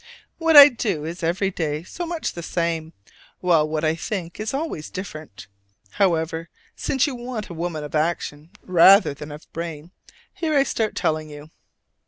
[0.39, 2.93] What I do is every day so much the same:
[3.39, 5.45] while what I think is always different.
[5.91, 9.91] However, since you want a woman of action rather than of brain,
[10.33, 11.51] here I start telling you.